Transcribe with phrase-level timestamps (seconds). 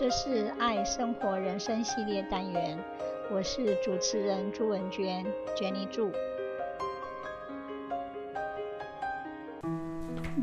[0.00, 2.78] 这是爱生活人生系列单元，
[3.30, 5.24] 我是主持人朱文娟，
[5.56, 6.10] Jenny 祝。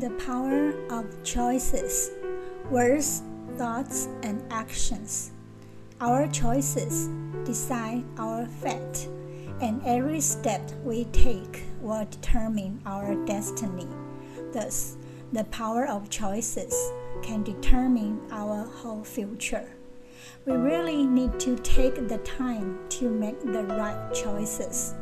[0.00, 2.10] The power of choices,
[2.70, 3.22] words,
[3.56, 5.30] thoughts, and actions.
[6.00, 7.08] Our choices
[7.46, 9.08] decide our fate,
[9.60, 13.86] and every step we take will determine our destiny.
[14.52, 14.96] Thus,
[15.31, 16.91] the power of choices
[17.21, 19.67] can determine our whole future.
[20.45, 24.95] We really need to take the time to make the right choices.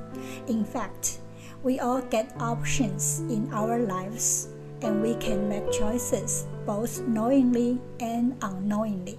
[0.47, 1.19] In fact,
[1.63, 4.49] we all get options in our lives,
[4.81, 9.17] and we can make choices both knowingly and unknowingly.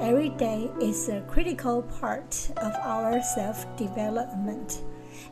[0.00, 4.82] Every day is a critical part of our self development,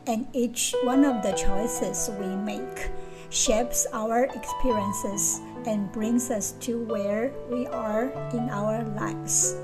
[0.07, 2.89] and each one of the choices we make
[3.29, 9.55] shapes our experiences and brings us to where we are in our lives.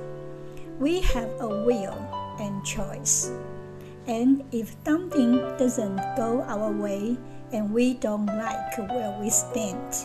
[0.79, 1.95] We have a will
[2.39, 3.31] and choice.
[4.07, 7.17] And if something doesn't go our way
[7.53, 9.95] and we don't like where we stand,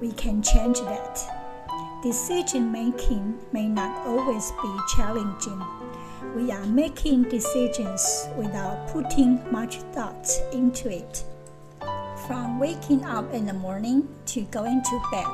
[0.00, 1.20] we can change that.
[2.02, 5.62] Decision making may not always be challenging.
[6.34, 11.24] We are making decisions without putting much thought into it.
[12.30, 15.26] From waking up in the morning to going to bed,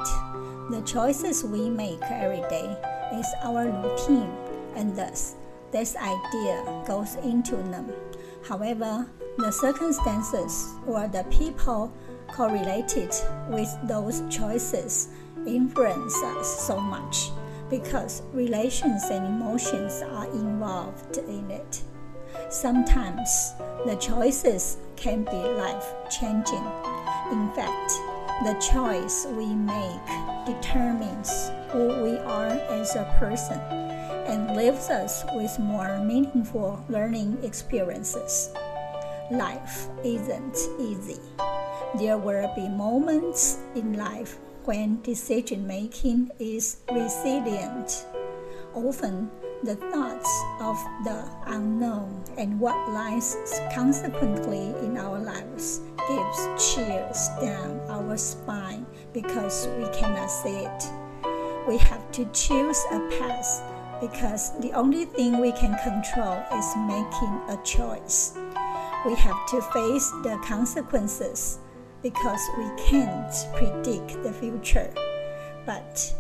[0.70, 2.75] the choices we make every day
[3.12, 4.33] is our routine,
[4.75, 5.34] and thus
[5.72, 7.92] this idea goes into them.
[8.48, 11.92] However, the circumstances or the people
[12.28, 13.12] correlated
[13.50, 15.08] with those choices
[15.47, 17.28] influence us so much
[17.69, 21.83] because relations and emotions are involved in it.
[22.50, 26.66] Sometimes the choices can be life changing.
[27.32, 27.92] In fact,
[28.44, 33.58] the choice we make determines who we are as a person
[34.26, 38.50] and leaves us with more meaningful learning experiences.
[39.30, 41.20] Life isn't easy.
[41.98, 48.06] There will be moments in life when decision making is resilient.
[48.75, 49.30] Often,
[49.62, 53.37] the thoughts of the unknown and what lies
[53.75, 60.84] consequently in our lives gives chills down our spine because we cannot see it.
[61.67, 63.62] We have to choose a path
[64.00, 68.38] because the only thing we can control is making a choice.
[69.06, 71.59] We have to face the consequences
[72.03, 74.93] because we can't predict the future.
[75.65, 76.15] But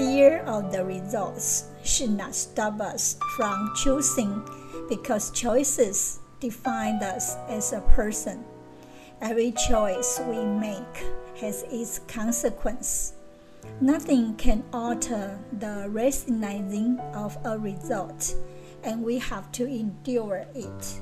[0.00, 4.42] fear of the results should not stop us from choosing
[4.88, 8.42] because choices define us as a person.
[9.20, 11.04] Every choice we make
[11.42, 13.12] has its consequence.
[13.82, 18.34] Nothing can alter the recognizing of a result,
[18.82, 21.00] and we have to endure it.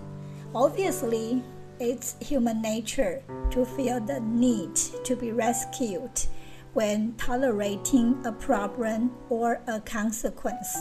[0.56, 1.44] Obviously,
[1.78, 3.22] it's human nature
[3.52, 6.26] to feel the need to be rescued
[6.74, 10.76] when tolerating a problem or a consequence.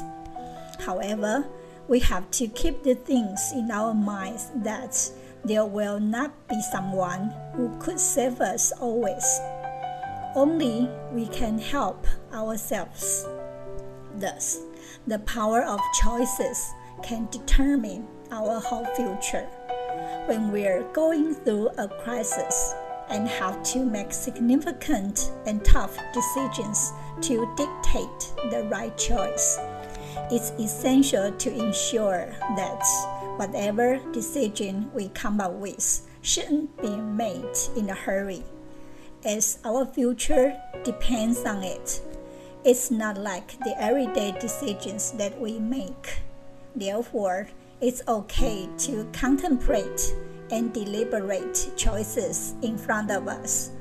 [0.79, 1.47] However,
[1.87, 5.09] we have to keep the things in our minds that
[5.43, 9.39] there will not be someone who could save us always.
[10.35, 13.25] Only we can help ourselves.
[14.15, 14.59] Thus,
[15.05, 19.47] the power of choices can determine our whole future.
[20.25, 22.75] When we're going through a crisis,
[23.09, 26.91] and have to make significant and tough decisions
[27.21, 29.57] to dictate the right choice.
[30.31, 32.83] It's essential to ensure that
[33.37, 38.43] whatever decision we come up with shouldn't be made in a hurry,
[39.23, 42.01] as our future depends on it.
[42.65, 46.17] It's not like the everyday decisions that we make.
[46.75, 47.47] Therefore,
[47.79, 50.13] it's okay to contemplate
[50.51, 53.71] and deliberate choices in front of us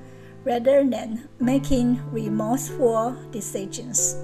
[0.45, 4.17] rather than making remorseful decisions.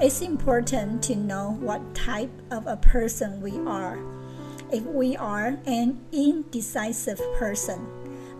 [0.00, 3.98] It's important to know what type of a person we are.
[4.70, 7.86] If we are an indecisive person,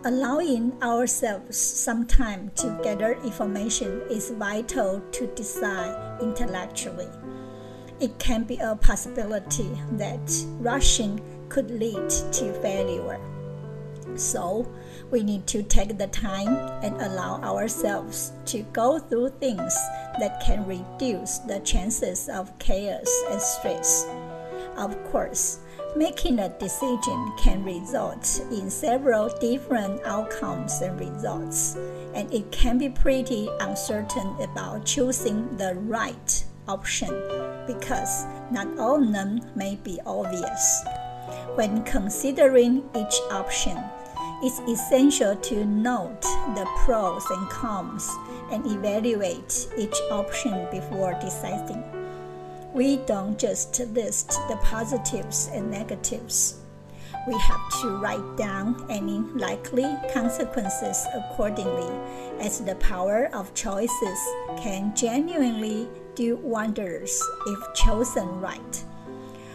[0.05, 7.09] allowing ourselves some time to gather information is vital to decide intellectually.
[7.99, 11.19] It can be a possibility that rushing
[11.49, 13.19] could lead to failure.
[14.15, 14.67] So,
[15.11, 19.75] we need to take the time and allow ourselves to go through things
[20.19, 24.07] that can reduce the chances of chaos and stress.
[24.77, 25.59] Of course,
[25.95, 31.75] making a decision can result in several different outcomes and results,
[32.13, 37.09] and it can be pretty uncertain about choosing the right option
[37.65, 40.83] because not all of them may be obvious.
[41.55, 43.77] When considering each option,
[44.41, 46.21] it's essential to note
[46.55, 48.09] the pros and cons
[48.51, 51.83] and evaluate each option before deciding.
[52.73, 56.59] We don't just list the positives and negatives.
[57.27, 61.89] We have to write down any likely consequences accordingly,
[62.39, 64.19] as the power of choices
[64.57, 68.83] can genuinely do wonders if chosen right.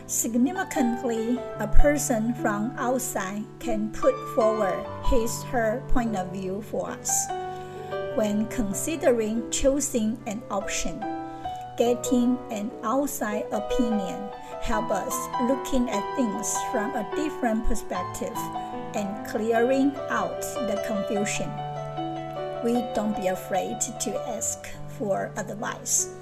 [0.06, 7.10] Significantly, a person from outside can put forward his her point of view for us.
[8.14, 11.00] When considering choosing an option,
[11.78, 14.28] getting an outside opinion
[14.60, 15.14] help us
[15.48, 18.36] looking at things from a different perspective
[18.94, 21.50] and clearing out the confusion.
[22.62, 24.68] We don't be afraid to ask
[24.98, 26.14] for advice.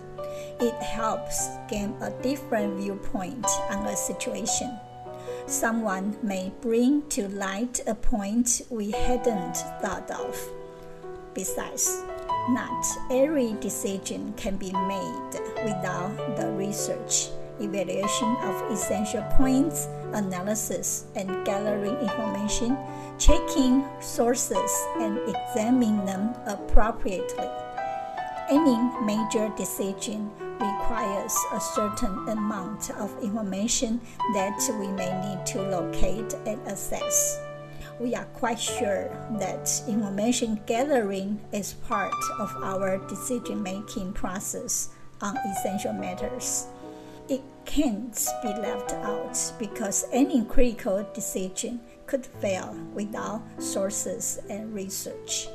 [0.63, 4.79] It helps gain a different viewpoint on a situation.
[5.47, 10.39] Someone may bring to light a point we hadn't thought of.
[11.35, 12.05] Besides,
[12.51, 21.45] not every decision can be made without the research, evaluation of essential points, analysis, and
[21.45, 22.79] gathering information,
[23.19, 24.71] checking sources,
[25.01, 27.49] and examining them appropriately.
[28.49, 30.31] Any major decision
[30.61, 34.01] requires a certain amount of information
[34.35, 37.41] that we may need to locate and assess.
[38.01, 39.09] We are quite sure
[39.39, 44.89] that information gathering is part of our decision making process
[45.21, 46.67] on essential matters.
[47.29, 55.49] It can't be left out because any critical decision could fail without sources and research.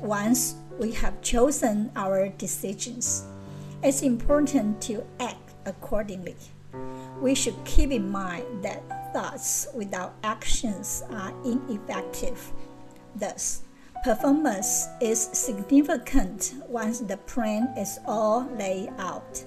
[0.00, 3.24] Once we have chosen our decisions,
[3.82, 6.36] it's important to act accordingly.
[7.20, 12.52] We should keep in mind that thoughts without actions are ineffective.
[13.14, 13.62] Thus,
[14.02, 19.44] performance is significant once the plan is all laid out.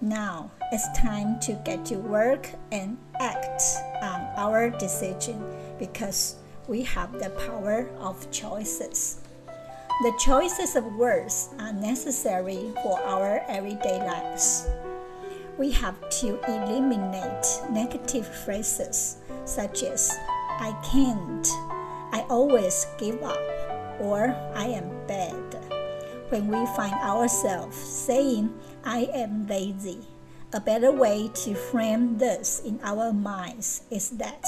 [0.00, 3.62] Now it's time to get to work and act
[4.02, 5.42] on our decision
[5.78, 6.36] because
[6.68, 9.20] we have the power of choices.
[10.02, 14.66] The choices of words are necessary for our everyday lives.
[15.58, 20.10] We have to eliminate negative phrases such as
[20.58, 21.46] I can't,
[22.16, 23.36] I always give up,
[24.00, 25.36] or I am bad.
[26.30, 30.00] When we find ourselves saying I am lazy,
[30.54, 34.46] a better way to frame this in our minds is that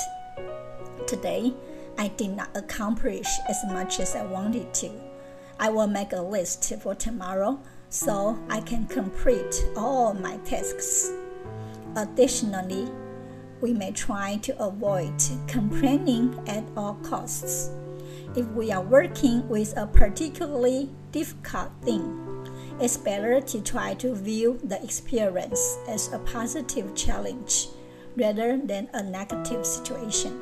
[1.07, 1.53] today
[1.99, 5.12] I did not accomplish as much as I wanted to
[5.59, 11.11] I will make a list for tomorrow so I can complete all my tasks.
[11.95, 12.89] Additionally,
[13.61, 15.13] we may try to avoid
[15.47, 17.71] complaining at all costs.
[18.35, 22.19] If we are working with a particularly difficult thing,
[22.81, 27.69] it's better to try to view the experience as a positive challenge
[28.17, 30.41] rather than a negative situation.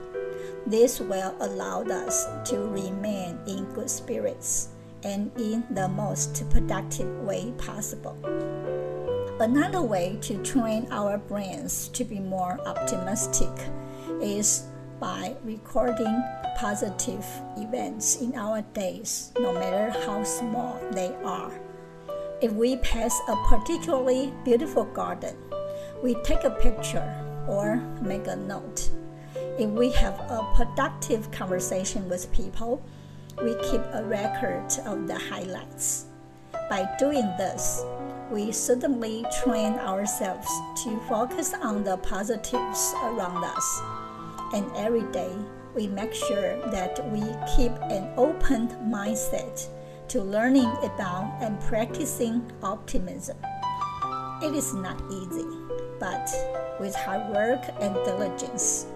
[0.66, 4.68] This will allow us to remain in good spirits
[5.04, 8.16] and in the most productive way possible.
[9.40, 13.48] Another way to train our brains to be more optimistic
[14.20, 14.64] is
[15.00, 16.22] by recording
[16.58, 17.24] positive
[17.56, 21.58] events in our days, no matter how small they are.
[22.42, 25.36] If we pass a particularly beautiful garden,
[26.02, 27.08] we take a picture
[27.48, 28.90] or make a note.
[29.58, 32.82] If we have a productive conversation with people,
[33.42, 36.06] we keep a record of the highlights.
[36.68, 37.84] By doing this,
[38.30, 40.48] we certainly train ourselves
[40.84, 43.82] to focus on the positives around us.
[44.54, 45.34] And every day,
[45.74, 47.20] we make sure that we
[47.56, 49.68] keep an open mindset
[50.08, 53.36] to learning about and practicing optimism.
[54.42, 55.46] It is not easy,
[55.98, 56.28] but
[56.80, 58.86] with hard work and diligence,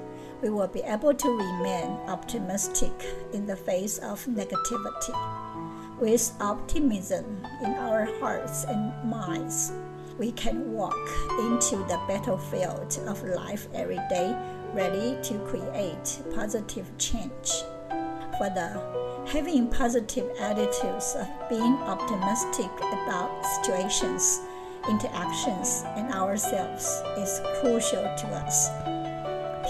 [0.45, 2.93] we will be able to remain optimistic
[3.33, 5.17] in the face of negativity.
[5.99, 7.25] With optimism
[7.63, 9.73] in our hearts and minds,
[10.19, 11.09] we can walk
[11.41, 14.37] into the battlefield of life every day
[14.75, 17.51] ready to create positive change.
[18.39, 24.43] Further, having positive attitudes of being optimistic about situations,
[24.91, 26.85] interactions, and ourselves
[27.17, 28.94] is crucial to us.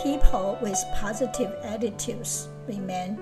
[0.04, 3.18] People with positive attitudes remain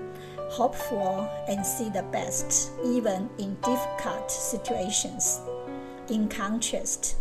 [0.51, 5.39] hopeful and see the best even in difficult situations.
[6.09, 7.15] In contrast,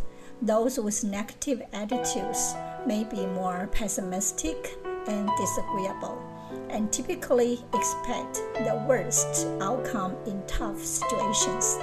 [0.45, 4.76] Those with negative attitudes may be more pessimistic
[5.07, 6.21] and disagreeable
[6.69, 11.78] and typically expect the worst outcome in tough situations.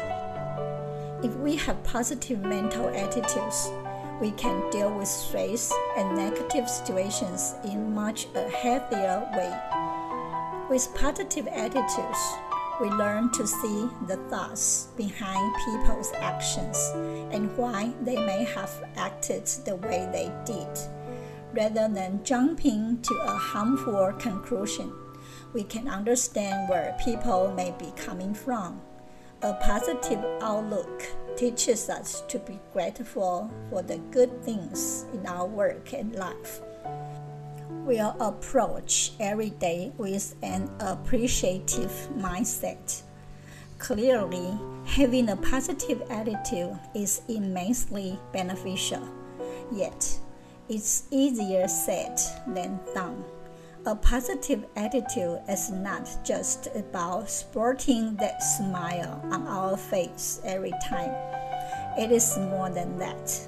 [1.23, 3.71] If we have positive mental attitudes,
[4.19, 9.53] we can deal with stress and negative situations in much a healthier way.
[10.69, 12.19] With positive attitudes,
[12.81, 16.77] we learn to see the thoughts behind people's actions
[17.33, 20.67] and why they may have acted the way they did.
[21.53, 24.93] Rather than jumping to a harmful conclusion,
[25.53, 28.81] we can understand where people may be coming from
[29.41, 31.03] a positive outlook
[31.37, 36.59] teaches us to be grateful for the good things in our work and life.
[37.69, 43.01] We'll approach every day with an appreciative mindset.
[43.77, 49.07] Clearly, having a positive attitude is immensely beneficial,
[49.71, 50.19] yet,
[50.67, 53.23] it's easier said than done.
[53.85, 61.11] A positive attitude is not just about sporting that smile on our face every time.
[61.97, 63.47] It is more than that.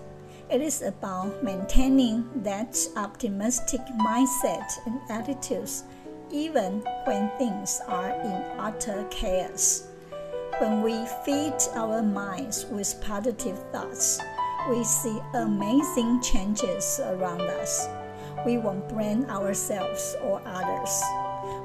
[0.49, 5.83] It is about maintaining that optimistic mindset and attitudes
[6.31, 9.89] even when things are in utter chaos.
[10.59, 14.17] When we feed our minds with positive thoughts,
[14.69, 17.89] we see amazing changes around us
[18.45, 21.01] we won't blame ourselves or others.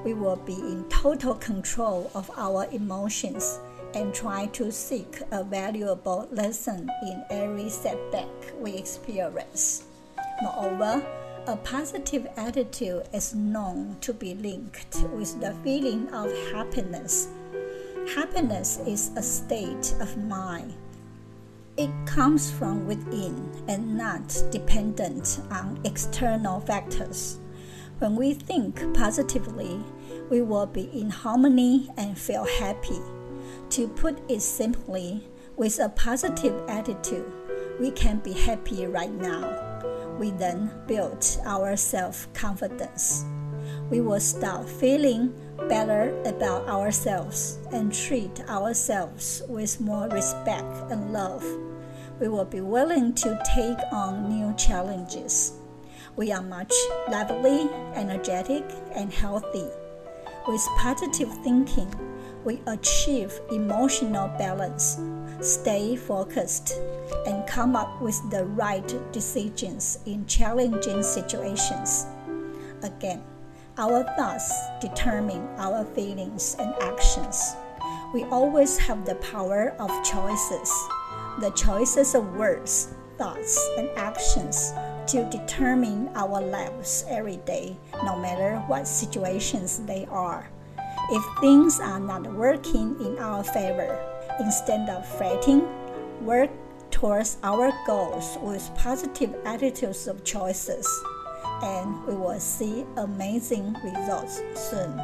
[0.05, 3.59] We will be in total control of our emotions
[3.95, 8.29] and try to seek a valuable lesson in every setback
[8.61, 9.85] we experience.
[10.43, 11.05] Moreover,
[11.47, 17.29] a positive attitude is known to be linked with the feeling of happiness.
[18.15, 20.75] Happiness is a state of mind
[21.77, 27.39] it comes from within and not dependent on external factors.
[27.99, 29.81] When we think positively,
[30.31, 33.01] we will be in harmony and feel happy.
[33.71, 37.31] To put it simply, with a positive attitude,
[37.81, 39.83] we can be happy right now.
[40.19, 43.25] We then build our self confidence.
[43.91, 45.35] We will start feeling
[45.69, 51.45] better about ourselves and treat ourselves with more respect and love.
[52.19, 55.53] We will be willing to take on new challenges.
[56.17, 56.73] We are much
[57.11, 59.67] lively, energetic, and healthy.
[60.49, 61.93] With positive thinking,
[62.43, 64.99] we achieve emotional balance,
[65.41, 66.81] stay focused,
[67.27, 72.07] and come up with the right decisions in challenging situations.
[72.83, 73.23] Again,
[73.77, 77.57] our thoughts determine our feelings and actions.
[78.15, 80.73] We always have the power of choices,
[81.41, 84.73] the choices of words, thoughts, and actions
[85.09, 90.51] to determine our lives every day, no matter what situations they are.
[91.11, 93.99] If things are not working in our favor,
[94.41, 95.63] instead of fretting,
[96.25, 96.51] work
[96.91, 100.87] towards our goals with positive attitudes of choices
[101.63, 105.01] and we will see amazing results soon.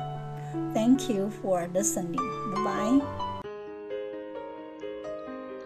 [0.75, 2.17] Thank you for listening.
[2.65, 3.31] Bye.